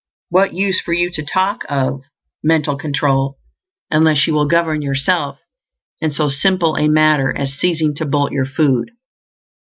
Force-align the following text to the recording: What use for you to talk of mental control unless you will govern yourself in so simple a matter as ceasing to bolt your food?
What 0.29 0.55
use 0.55 0.81
for 0.81 0.93
you 0.93 1.11
to 1.11 1.23
talk 1.23 1.61
of 1.69 2.01
mental 2.41 2.75
control 2.75 3.37
unless 3.91 4.25
you 4.25 4.33
will 4.33 4.47
govern 4.47 4.81
yourself 4.81 5.37
in 5.99 6.09
so 6.09 6.27
simple 6.27 6.75
a 6.75 6.87
matter 6.87 7.37
as 7.37 7.53
ceasing 7.53 7.93
to 7.97 8.05
bolt 8.07 8.31
your 8.31 8.47
food? 8.47 8.93